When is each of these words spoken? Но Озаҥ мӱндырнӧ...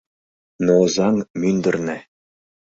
Но 0.65 0.73
Озаҥ 0.83 1.15
мӱндырнӧ... 1.39 1.97